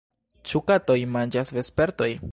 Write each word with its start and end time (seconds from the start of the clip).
Ĉu 0.51 0.61
katoj 0.71 0.97
manĝas 1.17 1.57
vespertojn? 1.59 2.29